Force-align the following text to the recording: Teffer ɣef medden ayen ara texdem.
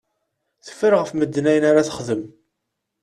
Teffer 0.65 0.91
ɣef 0.95 1.11
medden 1.13 1.49
ayen 1.51 1.65
ara 1.69 1.87
texdem. 1.87 2.23